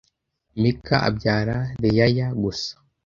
Mika 0.61 0.95
abyara 1.09 1.57
Reyaya 1.83 2.27
gusa 2.43 2.73